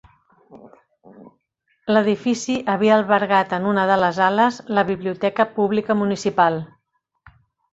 [1.95, 6.59] L'edifici havia albergat en una de les ales, la biblioteca pública municipal.